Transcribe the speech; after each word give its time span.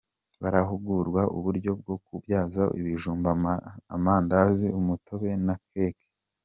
Barahugurwa 0.41 1.21
uburyo 1.37 1.71
bwo 1.81 1.95
kubyaza 2.05 2.63
ibijumba 2.79 3.29
amandazi 3.95 4.65
umutobe 4.79 5.29
na 5.45 5.55
keke 5.69 6.07